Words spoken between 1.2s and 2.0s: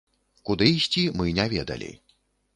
мы не ведалі.